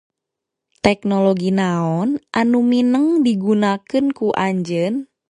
Teknologi 0.85 1.49
naon 1.59 2.09
anu 2.39 2.59
mineng 2.71 3.07
digunakeun 3.25 4.07
ku 4.17 4.27
anjeun? 4.47 4.93